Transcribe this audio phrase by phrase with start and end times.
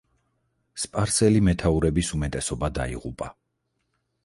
[0.83, 3.31] სპარსელი მეთაურების უმეტესობა დაიღუპა.